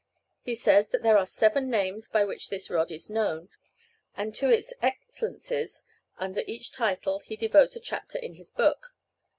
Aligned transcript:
He 0.41 0.55
says 0.55 0.89
that 0.89 1.03
there 1.03 1.15
are 1.19 1.27
seven 1.27 1.69
names 1.69 2.07
by 2.07 2.25
which 2.25 2.49
this 2.49 2.71
rod 2.71 2.89
is 2.91 3.07
known, 3.07 3.49
and 4.17 4.33
to 4.33 4.49
its 4.49 4.73
excellences 4.81 5.83
under 6.17 6.41
each 6.47 6.71
title 6.71 7.19
he 7.19 7.35
devotes 7.35 7.75
a 7.75 7.79
chapter 7.79 8.17
of 8.17 8.33
his 8.35 8.49
book. 8.49 8.95